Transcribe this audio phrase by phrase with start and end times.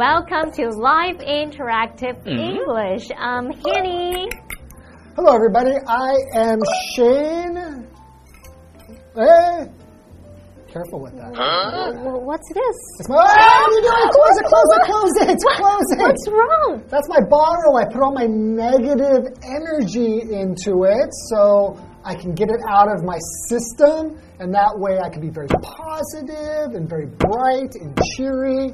[0.00, 3.04] Welcome to Live Interactive English.
[3.18, 4.30] I'm Hanny.
[5.14, 5.72] Hello, everybody.
[5.86, 6.58] I am
[6.96, 7.86] Shane.
[9.14, 9.68] Hey,
[10.72, 11.36] careful with that.
[12.00, 12.76] Wh- What's this?
[13.00, 14.08] It's my, ah, what are you doing?
[14.08, 15.98] Close it, close it, close it, close it.
[16.00, 16.82] What's wrong?
[16.88, 17.76] That's my bottle.
[17.76, 23.04] I put all my negative energy into it so I can get it out of
[23.04, 23.18] my
[23.50, 28.72] system, and that way I can be very positive and very bright and cheery.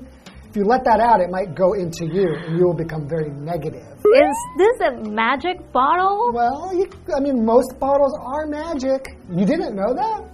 [0.57, 3.29] If you let that out, it might go into you, and you will become very
[3.29, 3.85] negative.
[3.85, 6.33] Is this a magic bottle?
[6.33, 9.05] Well, you, I mean, most bottles are magic.
[9.29, 10.25] You didn't know that?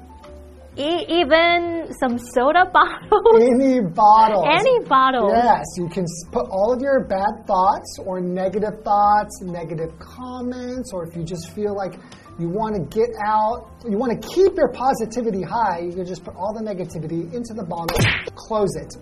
[0.78, 3.34] E- even some soda bottles?
[3.34, 4.46] Any bottle.
[4.46, 5.28] Any bottle?
[5.28, 11.02] Yes, you can put all of your bad thoughts or negative thoughts, negative comments, or
[11.04, 11.94] if you just feel like
[12.38, 16.22] you want to get out, you want to keep your positivity high, you can just
[16.22, 17.98] put all the negativity into the bottle,
[18.36, 18.94] close it.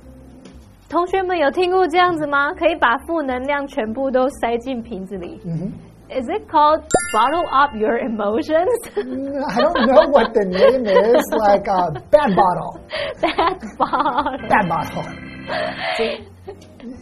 [0.89, 2.53] 同学们有听过这样子吗？
[2.53, 5.41] 可以把负能量全部都塞进瓶子里。
[6.07, 8.69] Is it called bottle up your emotions?
[8.95, 12.79] I don't know what the name is, like a bad bottle.
[13.19, 14.37] Bad bottle.
[14.47, 15.03] Bad bottle.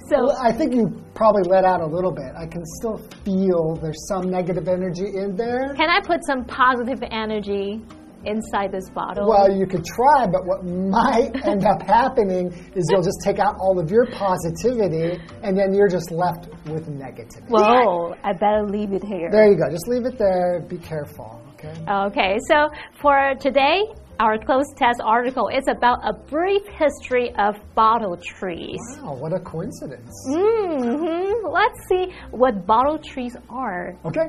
[0.08, 2.32] So I think you probably let out a little bit.
[2.38, 5.74] I can still feel there's some negative energy in there.
[5.76, 7.82] can I put some positive energy
[8.29, 9.29] inside this bottle?
[9.29, 13.57] Well, you could try, but what might end up happening is you'll just take out
[13.61, 17.49] all of your positivity and then you're just left with negativity.
[17.49, 19.31] Whoa, I better leave it here.
[19.31, 19.71] There you go.
[19.71, 20.61] Just leave it there.
[20.69, 21.75] Be careful, okay?
[21.89, 22.69] Okay, so
[23.01, 23.83] for today,
[24.21, 28.81] our cloze test article is about a brief history of bottle trees.
[29.01, 30.13] Wow, what a coincidence.
[30.29, 31.53] Mm -hmm.
[31.59, 33.95] Let's see what bottle trees are.
[34.05, 34.29] Okay.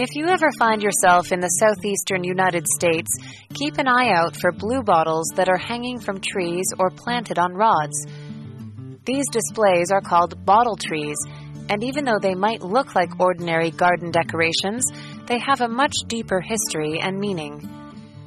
[0.00, 3.10] If you ever find yourself in the southeastern United States,
[3.52, 7.52] keep an eye out for blue bottles that are hanging from trees or planted on
[7.52, 8.06] rods.
[9.04, 11.16] These displays are called bottle trees,
[11.68, 14.84] and even though they might look like ordinary garden decorations,
[15.26, 17.68] they have a much deeper history and meaning.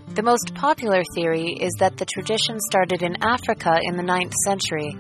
[0.09, 4.93] The most popular theory is that the tradition started in Africa in the 9th century.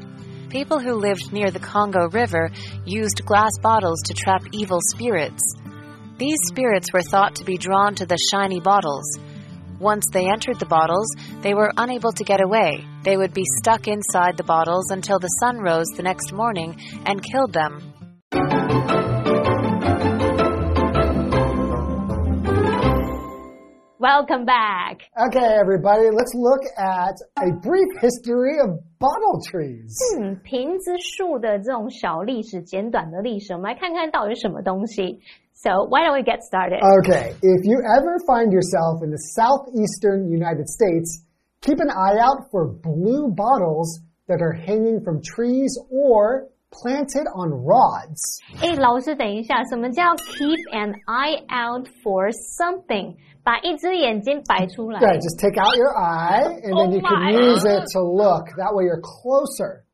[0.47, 2.49] People who lived near the Congo River
[2.85, 5.41] used glass bottles to trap evil spirits.
[6.20, 9.18] These spirits were thought to be drawn to the shiny bottles.
[9.78, 11.06] Once they entered the bottles,
[11.42, 12.84] they were unable to get away.
[13.02, 17.22] They would be stuck inside the bottles until the sun rose the next morning and
[17.22, 17.92] killed them.
[23.98, 25.00] Welcome back.
[25.28, 29.92] Okay, everybody, let's look at a brief history of bottle trees.
[30.16, 35.20] 嗯，瓶子树的这种小历史，简短的历史，我们来看看到底是什么东西。
[35.60, 36.80] So why don't we get started?
[37.00, 41.24] Okay, if you ever find yourself in the southeastern United States,
[41.62, 47.50] keep an eye out for blue bottles that are hanging from trees or planted on
[47.64, 48.20] rods.
[48.60, 53.16] 哎，老师，等一下，什么叫 keep an eye out for something？
[53.42, 55.00] 把一只眼睛摆出来。
[55.00, 57.32] Yeah, just take out your eye and then Oh you can my.
[57.32, 58.50] use it to look.
[58.58, 59.84] That way you're closer.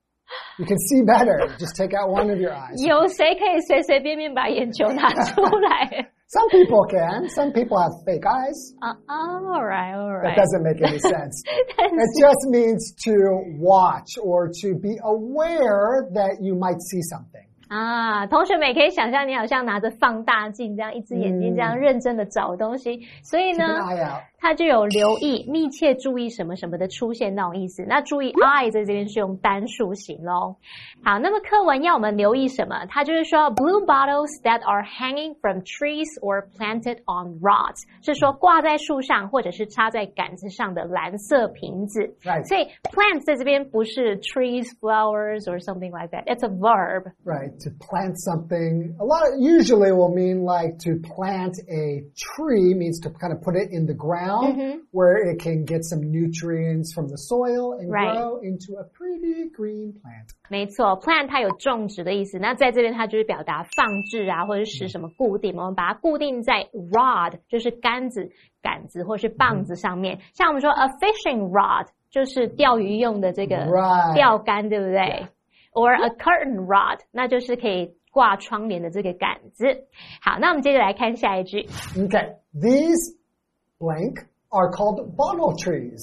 [0.58, 1.48] You can see better.
[1.58, 2.76] Just take out one of your eyes.
[2.86, 6.08] 有谁可以随随便便把眼球拿出来？
[6.28, 7.28] Some people can.
[7.28, 8.56] Some people have fake eyes.
[8.80, 10.36] 啊、all right, all That right.
[10.36, 11.42] doesn't make any sense.
[11.76, 13.12] 但 It 是 just means to
[13.60, 17.44] watch or to be aware that you might see something.
[17.68, 24.20] 啊，同学们也可以想象，你好像拿着放大镜，这样一只眼睛这样认真的找东西，所以 Keep 呢 an，eye out.
[24.38, 27.84] 它就有留意、密切注意什么什么的出现那种意思。
[27.86, 30.56] 那注意 eye 在这边是用单数型喽。
[31.04, 32.84] 好，那么课文要我们留意什么？
[32.86, 42.00] 它就是说 blue bottles that are hanging from trees or planted on rods，是说挂在树上或者是插在杆子上的蓝色瓶子。
[42.24, 42.44] Right.
[42.46, 46.24] 所以 plant 在这边不是 trees, flowers or something like that.
[46.24, 47.12] It's a verb.
[47.24, 47.52] Right.
[47.62, 48.96] To plant something.
[48.98, 53.40] A lot of, usually will mean like to plant a tree means to kind of
[53.40, 57.90] put it in the ground where it can get some nutrients from the soil and
[57.90, 58.12] Right.
[58.12, 60.28] grow into a pretty green plant.
[60.50, 68.30] 没错，plant 它有种植的意思，那在这边它就是表达放置啊，或者使什么固定，我们把它固定在 rod，就是杆子、
[68.60, 70.18] 杆子或是棒子上面。
[70.34, 75.26] 像我们说 a fishing rod，就是钓鱼用的这个 Right 钓竿，对不对？
[75.72, 79.64] or a curtain rod，那就是可以挂窗帘的这个杆子。
[80.20, 81.62] 好，那我们接着来看下一句。
[81.96, 82.34] Okay.
[82.52, 83.15] These
[83.79, 86.01] blank are called bottle trees.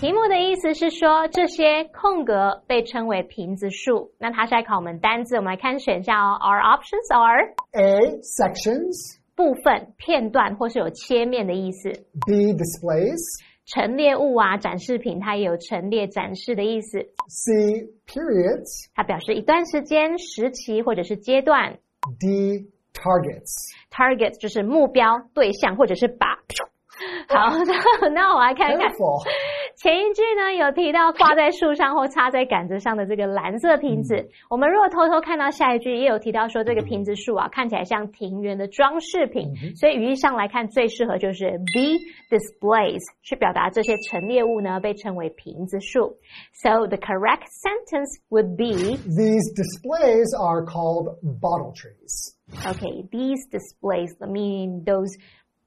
[0.00, 4.12] 题目的意思是说，这些空格被称为瓶子树。
[4.18, 6.38] 那它是在考我们单字，我们来看选项哦。
[6.40, 8.20] Our options are A.
[8.22, 9.18] Sections.
[9.34, 11.90] 部分、片段或是有切面的意思。
[12.26, 12.52] B.
[12.52, 13.18] Displays.
[13.64, 16.98] 陈列物啊，展示品，它也有陈列、展示的意思。
[17.28, 17.52] C.
[18.06, 18.88] Periods.
[18.94, 21.78] 它表示一段时间、时期或者是阶段。
[22.20, 22.68] D.
[22.92, 23.72] Targets.
[23.90, 26.36] targets 就是目标、对象或者是靶。
[27.28, 28.90] 好，那那我来看看
[29.76, 34.28] 前一句呢，有提到挂在树上或插在杆子上的这个蓝色瓶子。
[34.48, 39.50] 我们如果偷偷看到下一句，也有提到说这个瓶子树啊，看起来像庭园的装饰品。
[39.76, 41.98] 所以语义上来看，最适合就是 be
[42.30, 46.16] displays，去表达这些陈列物呢被称为瓶子树。
[46.62, 52.36] So the correct sentence would be These displays are called bottle trees.
[52.66, 55.10] Okay, these displays, meaning those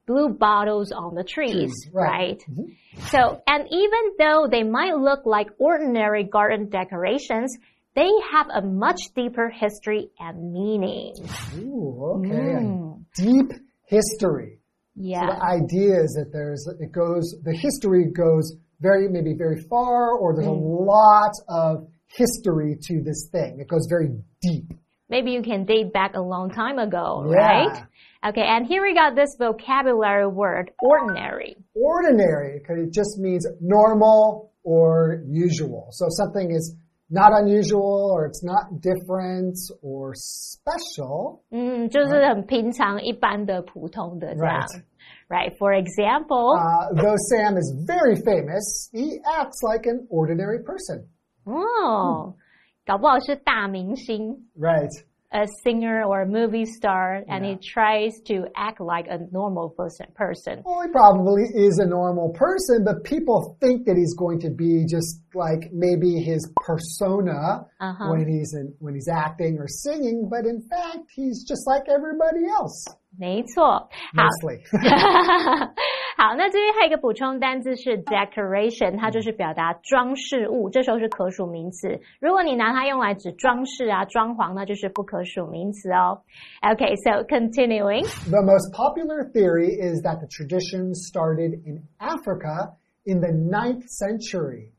[0.06, 2.08] blue bottles on the trees, right.
[2.08, 2.44] right?
[2.50, 3.06] Mm-hmm.
[3.08, 7.56] So, and even though they might look like ordinary garden decorations,
[7.94, 11.14] they have a much deeper history and meaning.
[11.56, 12.62] Ooh, okay.
[12.62, 13.04] Mm.
[13.16, 13.52] Deep
[13.86, 14.60] history.
[14.96, 15.26] So Yeah.
[15.26, 20.34] the idea is that there's it goes the history goes very maybe very far or
[20.34, 20.86] there's a mm.
[20.86, 23.58] lot of history to this thing.
[23.60, 24.08] It goes very
[24.42, 24.72] deep.
[25.09, 27.37] Maybe you can date back a long time ago, Yeah.
[27.37, 27.83] right?
[28.29, 31.57] Okay, and here we got this vocabulary word, ordinary.
[31.75, 35.87] Ordinary because it just means normal or usual.
[35.91, 36.75] So something is
[37.09, 41.41] not unusual or it's not different or special.
[41.51, 44.61] 嗯，就是很平常、一般的、普通的这样。
[44.61, 44.83] Right.
[45.27, 45.57] Right.
[45.57, 51.07] For example, Uh, though Sam is very famous, he acts like an ordinary person.
[51.45, 52.33] 哦，
[52.85, 54.49] 搞不好是大明星。
[54.57, 54.89] Right.
[55.33, 60.05] a singer or a movie star and he tries to act like a normal person
[60.13, 60.61] person.
[60.65, 64.83] Well, he probably is a normal person, but people think that he's going to be
[64.85, 68.09] just like maybe his persona Uh-huh.
[68.11, 72.43] when he's in, when he's acting or singing, but in fact, he's just like everybody
[72.51, 72.85] else.
[73.19, 74.59] 没错，好， Mostly.
[76.17, 81.99] 好，那这边还有一个补充单字是 decoration，它就是表达装饰物，这时候是可数名词。
[82.19, 86.21] 如果你拿它用来指装饰啊、装潢，那就是不可数名词哦。
[86.61, 88.03] Okay, so continuing.
[88.29, 92.73] the most popular theory is that the tradition started in Africa
[93.05, 94.71] in the 9th century.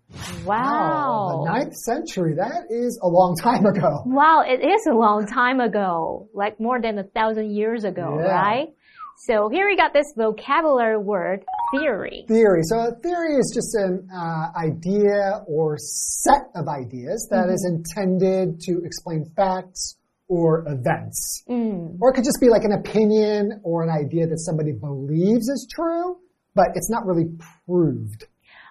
[0.46, 1.44] Wow.
[1.46, 4.04] The 9th century, that is a long time ago.
[4.06, 8.32] Wow, it is a long time ago, like more than a thousand years ago, Yeah.
[8.32, 8.68] right?
[9.26, 11.44] So here we got this vocabulary word,
[11.74, 12.24] theory.
[12.28, 12.62] theory.
[12.66, 18.60] So a theory is just an uh, idea or set of ideas that is intended
[18.62, 21.44] to explain facts or events.
[21.48, 25.68] Or it could just be like an opinion or an idea that somebody believes is
[25.74, 26.18] true,
[26.54, 27.26] but it's not really
[27.66, 28.28] proved.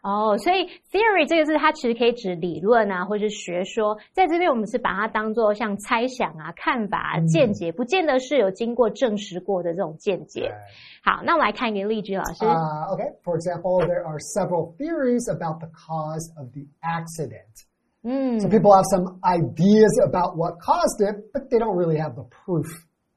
[0.06, 3.98] 哦，所以 theory 这个字它其实可以指理论啊，或是学说。
[4.12, 10.54] 在这边我们是把它当做像猜想啊、看法、啊、见解，不见得是有经过证实过的这种见解。
[11.02, 12.44] 好，那我们来看一个例句，老师。
[12.44, 17.66] Uh, okay, for example, there are several theories about the cause of the accident.
[18.04, 22.14] 嗯 So people have some ideas about what caused it, but they don't really have
[22.14, 22.68] the proof.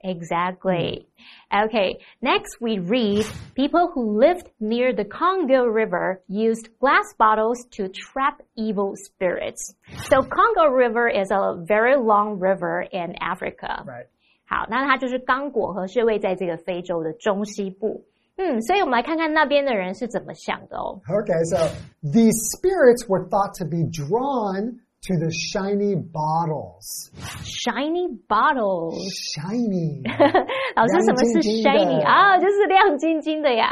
[0.06, 1.06] Exactly.
[1.50, 7.88] Okay, next we read people who lived near the Congo River used glass bottles to
[7.88, 9.74] trap evil spirits.
[10.10, 13.82] So Congo River is a very long river in Africa.
[13.86, 14.06] Right.
[14.46, 18.04] 好，那它就是刚果河是位在这个非洲的中西部。
[18.36, 21.00] 嗯，所以我们来看看那边的人是怎么想的哦。
[21.08, 21.56] Okay, so
[22.02, 27.10] these spirits were thought to be drawn to the shiny bottles.
[27.44, 28.96] Shiny bottles，
[29.36, 30.00] Shiny.
[30.74, 32.38] 老师什么是亮晶晶的 shiny 啊？
[32.38, 33.68] 就是亮晶晶的呀。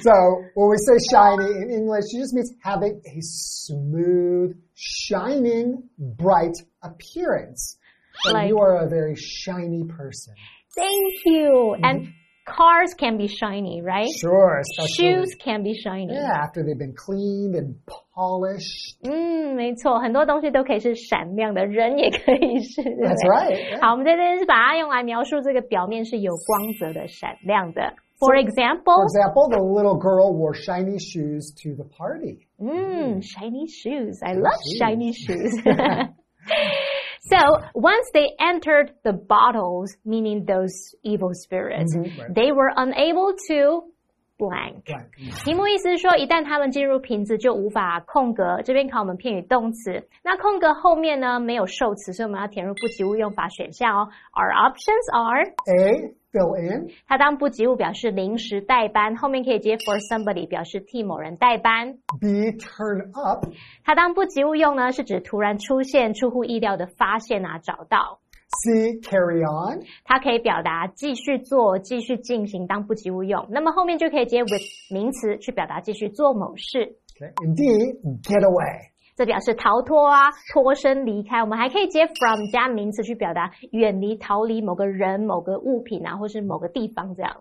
[0.00, 0.12] so
[0.54, 7.76] when we say shiny in English, it just means having a smooth, shining, bright appearance.
[8.24, 10.34] So Like- you are a very shiny person.
[10.76, 11.74] Thank you.
[11.82, 12.08] And
[12.46, 14.08] cars can be shiny, right?
[14.20, 16.12] Sure, especially Shoes can be shiny.
[16.12, 18.98] yeah, after they've been cleaned and polished.
[19.04, 22.82] 嗯，没错，很多东西都可以是闪亮的，人也可以是。
[22.82, 23.80] 对不对 That's right.
[23.80, 27.94] 好，我们在这边是把它用来描述这个表面是有光泽的、闪亮的。
[28.18, 32.46] For For example， example, the little girl wore shiny shoes to the party.
[32.58, 34.18] 嗯，shiny shoes.
[34.22, 34.78] I love shoes.
[34.78, 35.52] shiny shoes.
[37.28, 37.36] So
[37.74, 40.72] once they entered the bottles, meaning those
[41.02, 42.34] evil spirits, Mhm, right.
[42.34, 43.92] they were unable to
[44.38, 44.84] blank.
[44.86, 45.44] Right.
[45.44, 48.60] 题目意思是说，一旦他们进入瓶子，就无法空格。
[48.62, 54.08] 这边考我们片语动词，那空格后面呢没有受词，所以我们要填入不及物用法选项哦。
[54.34, 56.91] Our options are A, Fill in.
[57.07, 61.93] 它当不及物表示临时代班，后面可以接 for somebody 表示替某人代班。
[62.21, 63.45] Be turned up.
[63.83, 68.19] 它当不及物用呢，是指突然出现、出乎意料的发现啊、找到。
[68.63, 69.83] C, carry on.
[70.05, 73.45] 它可以表达继续做、继续进行当不及物用。
[73.49, 76.95] 那么后面就可以接 with 名词去表达继续做某事。
[77.19, 77.33] Okay.
[77.55, 77.63] D,
[78.21, 78.91] get away.
[79.17, 81.41] 这表示逃脱啊、脱身离开。
[81.41, 87.35] 我们还可以接 from 加名词去表达远离、逃离某个人、某个物品啊，或是某个地方这样。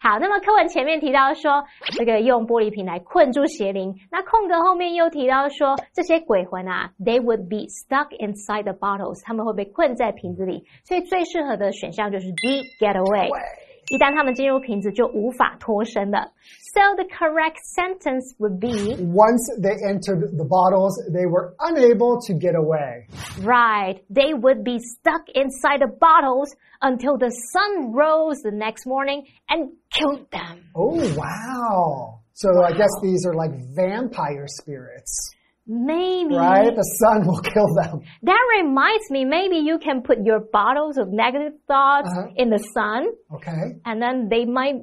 [0.00, 1.64] 好，那么课文前面提到说，
[1.96, 3.92] 这个用玻璃瓶来困住邪灵。
[4.12, 10.64] 那空格后面又提到说，这些鬼魂啊，they would be stuck inside the bottles，他们会被困在瓶子里。
[10.84, 13.65] 所以最适合的选项就是 D，get away。
[13.89, 16.31] 一旦他们进入瓶子，就无法脱身了。
[16.73, 22.55] So the correct sentence would be Once they entered the bottles, they were unable to get
[22.55, 23.05] away.
[23.43, 23.99] right.
[24.09, 29.71] They would be stuck inside the bottles until the sun rose the next morning and
[29.91, 30.63] killed them.
[30.73, 32.19] Oh, wow.
[32.33, 35.31] So I guess these are like vampire spirits,
[35.66, 36.34] Maybe.
[36.36, 36.74] right?
[36.74, 38.00] The sun will kill them.
[38.22, 42.28] That reminds me, maybe you can put your bottles of negative thoughts Uh-huh.
[42.36, 43.80] in the sun Okay.
[43.84, 44.76] and then they might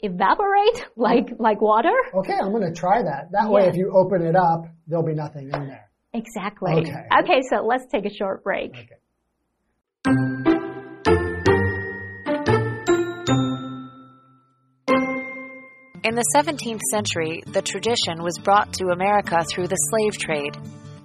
[0.00, 1.94] evaporate like like water.
[2.14, 3.30] Okay, I'm going to try that.
[3.32, 5.88] That way, if you open it up, there'll be nothing in there.
[6.12, 6.72] Exactly.
[6.72, 7.06] Okay.
[7.22, 8.70] Okay, so let's take a short break.
[8.70, 8.88] Okay.
[16.04, 20.54] In the 17th century, the tradition was brought to America through the slave trade.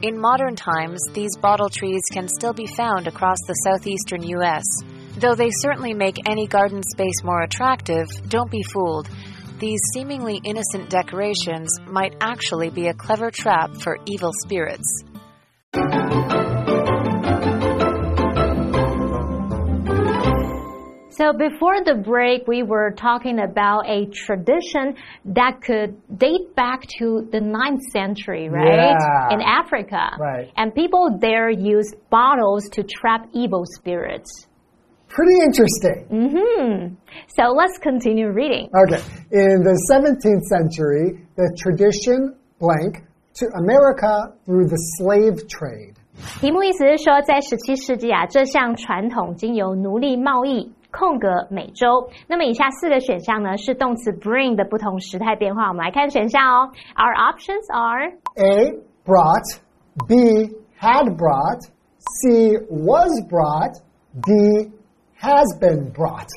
[0.01, 4.65] In modern times, these bottle trees can still be found across the southeastern U.S.
[5.15, 9.10] Though they certainly make any garden space more attractive, don't be fooled.
[9.58, 15.06] These seemingly innocent decorations might actually be a clever trap for evil spirits.
[21.18, 24.96] So before the break, we were talking about a tradition
[25.26, 28.96] that could date back to the 9th century, right?
[28.99, 29.30] Yeah.
[29.30, 30.11] In Africa.
[30.18, 30.50] Right.
[30.56, 34.49] And people there used bottles to trap evil spirits.
[35.06, 36.06] Pretty interesting.
[36.11, 36.94] hmm
[37.28, 38.68] So let's continue reading.
[38.75, 39.00] Okay.
[39.30, 45.94] In the 17th century, the tradition blank to America through the slave trade.
[46.40, 50.73] 题目意思是说，在十七世纪啊，这项传统经由奴隶贸易。
[50.91, 52.10] 空格每周。
[52.27, 55.67] 那么以下四个选项呢是动词 bring 的不同时态变化。
[55.67, 56.72] 我们来看选项哦。
[56.96, 58.74] Our options are A,
[59.05, 59.60] brought.
[60.08, 60.15] B,
[60.79, 61.62] had brought.
[62.00, 63.75] C, was brought.
[64.13, 64.72] D,
[65.20, 66.28] has been brought.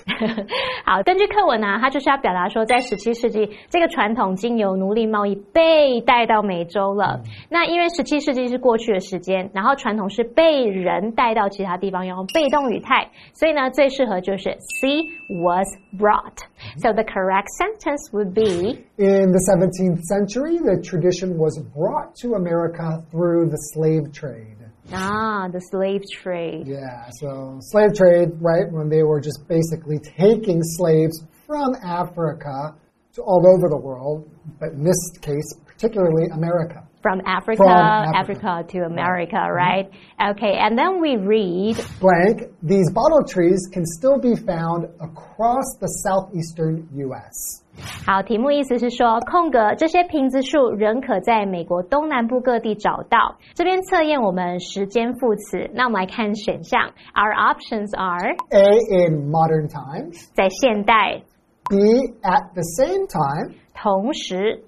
[0.85, 7.21] 好，根据课文呢、它就是要表达说，在十七世纪，这个传统经由奴隶贸易被带到美洲了。
[7.49, 15.03] 那因为十七世纪是过去的时间，然后传统是被人带到其他地方，用被动语态，所以呢，最适合就是 C
[15.43, 15.67] was
[15.99, 16.37] brought.
[16.77, 22.35] So the correct sentence would be In the 17th century, the tradition was brought to
[22.35, 24.55] America through the slave trade.
[24.92, 26.66] ah the slave trade.
[26.66, 32.74] Yeah, so slave trade, right, when they were just basically taking slaves from Africa
[33.14, 38.17] to all over the world, but in this case, particularly America From Africa, From Africa.
[38.17, 39.89] Africa to America, right?
[40.19, 45.87] Okay, and then we read Blank, these bottle trees can still be found across the
[46.03, 47.63] southeastern U.S.
[48.05, 53.37] 好，题目意思是说，空格这些瓶子树仍可在美国东南部各地找到。
[53.53, 56.81] 这边测验我们时间副词，那我们来看选项。
[57.13, 60.27] Our options are A, in modern times.
[60.33, 61.21] 在现代、
[61.69, 61.77] B,
[62.23, 63.53] at the same time.
[63.75, 64.63] 同时，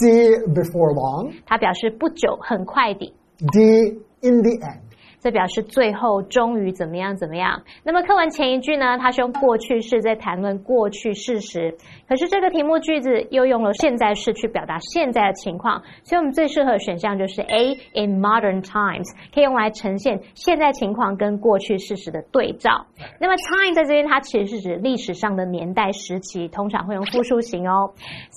[0.00, 1.34] C, before long.
[1.46, 3.12] 它表示不久、很快的。
[3.38, 4.80] D, in the end.
[5.20, 7.62] 这表示最后终于怎么样怎么样。
[7.84, 11.76] 那么课文前一句呢，它是用过去式在谈论过去事实，
[12.08, 22.86] 可是这个题目句子又用了现在式去表达现在的情况，所以我们最适合的选项就是 A in modern times，可以用来呈现现在情况跟过去事实的对照。
[23.18, 27.92] 那么 time 在这边它其实是指历史上的年代时期，通常会用复数形哦。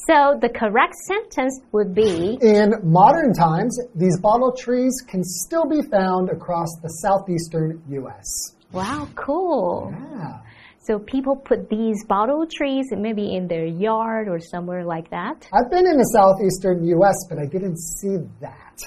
[0.07, 5.81] So the correct sentence would be In modern times, these bottle trees can still be
[5.81, 8.55] found across the southeastern U.S.
[8.71, 9.93] Wow, cool.
[9.93, 10.39] Yeah.
[10.81, 15.47] So people put these bottle trees maybe in their yard or somewhere like that.
[15.53, 18.77] I've been in the southeastern U.S., but I didn't see that.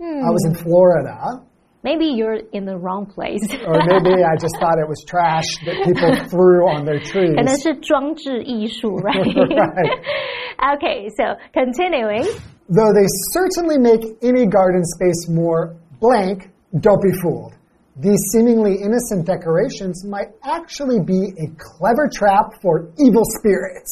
[0.00, 1.42] I was in Florida,
[1.82, 3.40] Maybe you're in the wrong place.
[3.66, 7.34] or maybe I just thought it was trash that people threw on their trees.
[7.34, 9.16] 可能是装置艺术, right?
[9.34, 10.76] Right.
[10.76, 12.24] okay, so continuing.
[12.68, 16.50] Though they certainly make any garden space more blank,
[16.81, 17.53] don't be fooled.
[17.97, 23.87] these seemingly innocent decorations might actually be a clever trap for evil spirits.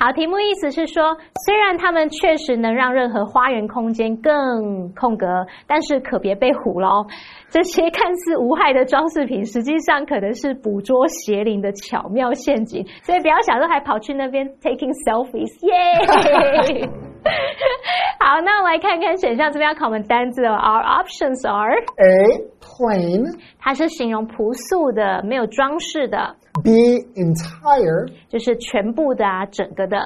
[0.00, 1.14] 好，题目意思是说，
[1.44, 5.26] 虽然它们确实能让任何花园空间更空格，
[5.66, 7.06] 但是可别被唬喽。
[7.50, 12.82] 这些看似无害的装饰品，实际上可能是捕捉邪灵的巧妙陷阱。
[13.02, 16.88] 所以不要想着还跑去那边 taking selfies，耶！
[18.20, 20.52] 好，那我们来看看选项，这边要考我们单字哦。
[20.52, 22.44] Our options are A.
[22.60, 23.38] Plain.
[23.58, 26.70] 它是形容朴素的、没有装饰的，B.
[27.14, 28.12] Entire.
[28.28, 29.98] 就是全部的啊、整个的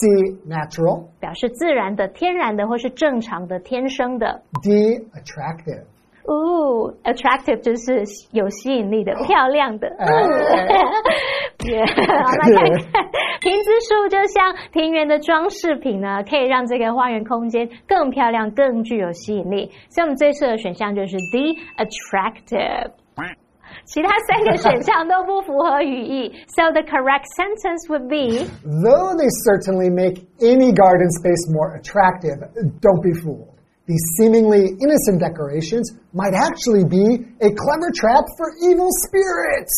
[0.00, 0.08] ，C.
[0.48, 1.06] Natural.
[1.20, 4.42] 表示自然的、天然的或是正常的、天生的。
[4.62, 4.98] D.
[5.14, 5.84] Attractive.
[6.29, 9.87] 哦，attractive 就是有吸引力的、漂亮的。
[9.99, 10.05] 哎
[11.67, 13.05] 耶好，来看看
[13.41, 19.71] 瓶子树就像庭园的装饰品呢，可以让这个花园空间更漂亮、更具有吸引力。
[19.89, 22.91] 所以我们最适合的选项就是 D，attractive。
[23.85, 32.39] 其他三个选项都不符合语义，so the correct sentence would be Though they certainly make any garden space more attractive,
[32.81, 33.53] don't be fooled.
[33.89, 39.69] These seemingly innocent decorations might actually be a clever trap for evil spirits.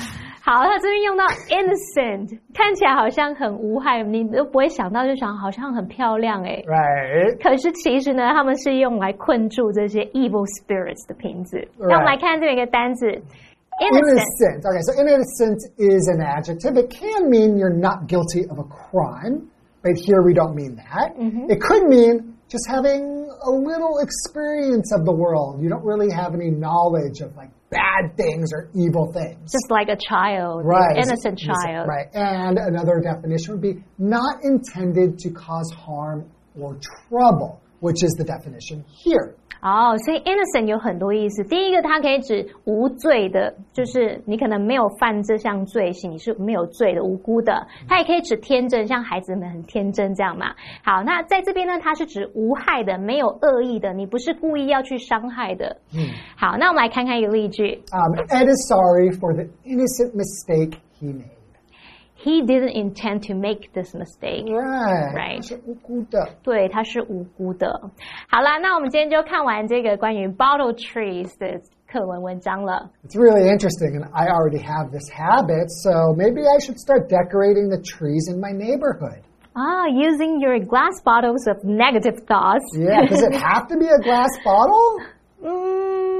[0.43, 6.61] 好，他这边用到 innocent，看起来好像很无害，你都不会想到，就想好像很漂亮哎。
[6.67, 7.41] Right.
[7.41, 11.57] 可是其实呢，他们是用来困住这些 evil spirits 的瓶子。
[11.79, 14.03] 那我们来看这边一个单字 innocent。
[14.03, 14.61] Innocent.
[14.67, 16.75] Okay, so innocent is an adjective.
[16.75, 19.47] It can mean you're not guilty of a crime,
[19.81, 21.15] but here we don't mean that.
[21.49, 25.62] It could mean just having a little experience of the world.
[25.62, 29.52] You don't really have any knowledge of like bad things or evil things.
[29.52, 30.96] Just like a child, Right.
[30.96, 31.88] innocent Innocent, child.
[31.88, 32.06] Right.
[32.12, 36.28] And another definition would be not intended to cause harm
[36.60, 36.76] or
[37.08, 39.36] trouble, which is the definition here.
[39.62, 41.44] 哦，所以 innocent 有很多意思。
[41.44, 47.66] 第一个，它可以指无罪的，就是你可能没有犯这项罪行，你是没有罪的、无辜的。
[47.88, 50.54] 它也可以指天真，像孩子们很天真这样嘛。
[50.82, 55.76] 好，那在这边呢，它是指无害的、没有恶意的，你不是故意要去伤害的。
[55.94, 61.39] 嗯好，那我们来看看一个例句 Um, Ed is sorry for the innocent mistake he made.
[62.19, 64.45] He didn't intend to make this mistake.
[64.45, 65.13] Right.
[65.13, 65.35] Right.
[65.35, 66.29] 他是无辜的。
[66.41, 67.67] 对，他是无辜的。
[68.29, 72.89] 好啦，那我们今天就看完这个关于 bottle trees 的课文文章了。
[73.05, 77.69] It's really interesting, and I already have this habit, so maybe I should start decorating
[77.69, 79.21] the trees in my neighborhood.
[79.53, 82.65] Ah, using your glass bottles of negative thoughts.
[82.75, 84.99] Yeah, does it have to be a glass bottle?
[85.43, 85.78] mm,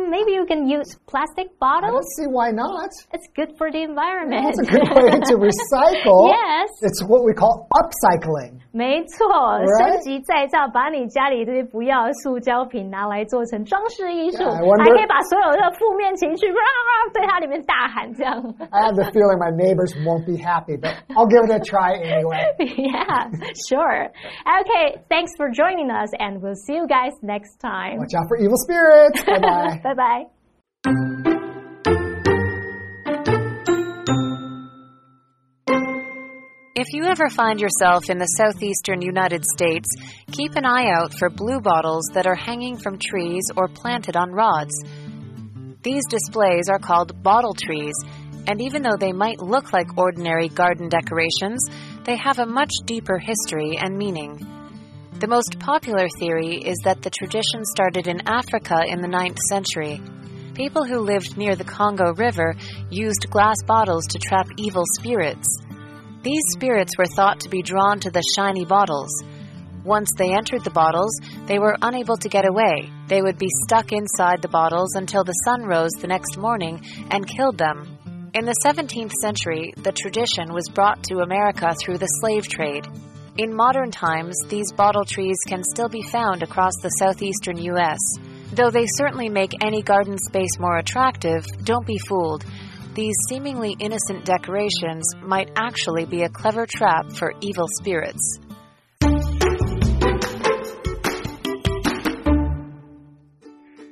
[0.10, 1.92] maybe you can use plastic I bottles.
[1.94, 2.90] don't see why not.
[3.14, 4.46] It's good for the environment.
[4.50, 6.30] It's a good way to recycle.
[6.30, 6.70] Yes.
[6.82, 8.60] It's what we call upcycling.
[8.72, 9.94] 没错 Right.
[9.94, 16.68] 升级再造，把你家里这些不要的塑胶瓶拿来做成装饰艺术 Yeah, I wonder- 还可以把所有的负面情绪啊
[17.14, 18.36] 对它里面大喊，这样。
[18.72, 21.96] I have the feeling my neighbors won't be happy, but I'll give it a try
[21.96, 22.44] anyway.
[22.60, 23.30] yeah,
[23.70, 24.12] sure.
[24.44, 27.98] Okay, thanks for joining us, and we'll see you guys next time.
[28.00, 29.24] Watch out for evil spirits.
[29.24, 29.80] Bye bye.
[29.84, 29.99] bye bye.
[36.75, 39.87] If you ever find yourself in the southeastern United States,
[40.33, 44.33] keep an eye out for blue bottles that are hanging from trees or planted on
[44.33, 44.73] rods.
[45.83, 47.95] These displays are called bottle trees,
[48.47, 51.61] and even though they might look like ordinary garden decorations,
[52.05, 54.60] they have a much deeper history and meaning.
[55.21, 60.01] The most popular theory is that the tradition started in Africa in the 9th century.
[60.55, 62.57] People who lived near the Congo River
[62.89, 65.47] used glass bottles to trap evil spirits.
[66.23, 69.11] These spirits were thought to be drawn to the shiny bottles.
[69.85, 72.91] Once they entered the bottles, they were unable to get away.
[73.09, 76.81] They would be stuck inside the bottles until the sun rose the next morning
[77.11, 77.99] and killed them.
[78.33, 82.89] In the 17th century, the tradition was brought to America through the slave trade.
[83.41, 87.99] In modern times, these bottle trees can still be found across the southeastern U.S.
[88.53, 92.45] Though they certainly make any garden space more attractive, don't be fooled.
[92.93, 98.41] These seemingly innocent decorations might actually be a clever trap for evil spirits.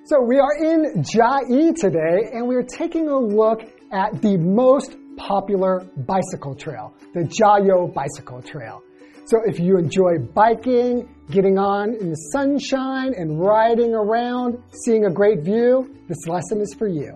[0.04, 5.86] So we are in Chiayi today, and we're taking a look at the most popular
[5.96, 8.82] bicycle trail, the Jiayou Bicycle Trail.
[9.28, 15.10] So if you enjoy biking, getting on in the sunshine, and riding around, seeing a
[15.10, 17.12] great view, this lesson is for you.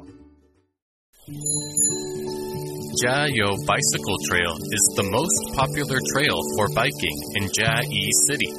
[3.01, 8.53] Jiayou Bicycle Trail is the most popular trail for biking in Chiayi City.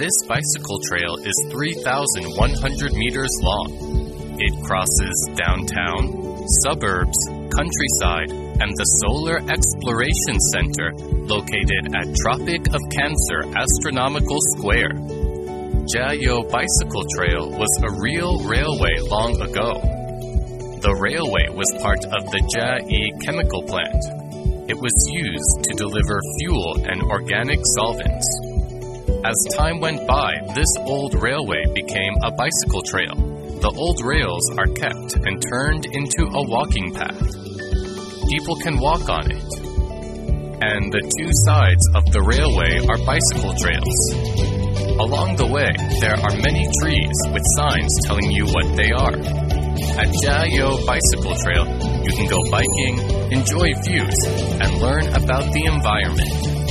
[0.00, 4.40] This bicycle trail is 3,100 meters long.
[4.40, 7.18] It crosses downtown, suburbs,
[7.52, 10.92] countryside, and the Solar Exploration Center
[11.24, 15.00] located at Tropic of Cancer Astronomical Square.
[15.88, 19.80] Jiayou Bicycle Trail was a real railway long ago.
[20.84, 24.68] The railway was part of the Chiayi chemical plant.
[24.68, 28.28] It was used to deliver fuel and organic solvents.
[29.24, 33.16] As time went by, this old railway became a bicycle trail.
[33.60, 37.39] The old rails are kept and turned into a walking path.
[38.30, 39.42] People can walk on it.
[40.62, 43.98] And the two sides of the railway are bicycle trails.
[45.02, 45.66] Along the way,
[45.98, 49.18] there are many trees with signs telling you what they are.
[49.98, 51.66] At Jiayou Bicycle Trail,
[52.06, 53.02] you can go biking,
[53.34, 54.14] enjoy views,
[54.62, 56.69] and learn about the environment.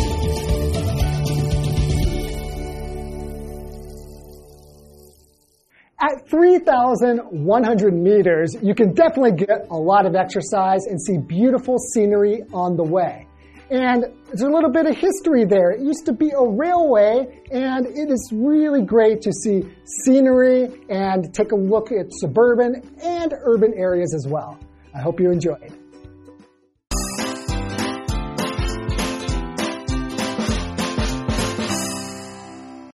[6.58, 12.76] 3,100 meters, you can definitely get a lot of exercise and see beautiful scenery on
[12.76, 13.28] the way.
[13.70, 15.70] And there's a little bit of history there.
[15.70, 19.64] It used to be a railway, and it is really great to see
[20.04, 24.58] scenery and take a look at suburban and urban areas as well.
[24.96, 25.79] I hope you enjoyed.